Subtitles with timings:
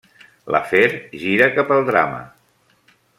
[0.55, 0.87] L'afer
[1.25, 2.25] gira cap al drama.